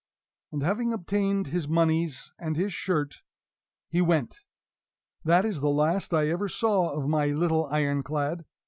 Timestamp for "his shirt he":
2.55-4.01